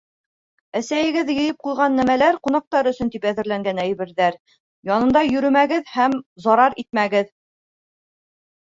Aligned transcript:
Әсәйегеҙ 0.77 1.29
йыйып 1.33 1.59
ҡуйған 1.67 1.97
нәмәләр, 1.97 2.39
ҡунаҡтар 2.47 2.89
өсөн 2.93 3.13
тип 3.17 3.29
әҙерләнгән 3.33 3.83
әйберҙәр 3.85 4.41
янында 4.95 5.25
йөрөмәгеҙ 5.31 5.95
һәм 6.01 6.21
зарар 6.49 6.81
итмәгеҙ! 6.87 7.35